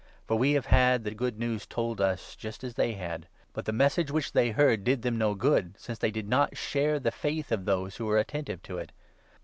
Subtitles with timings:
[0.25, 1.03] For we have had.
[1.03, 3.27] the Good News told us just as they had.
[3.53, 6.99] But the Message which they heard did them no good, since they did not share
[6.99, 8.93] the faith of those who were attentive to it.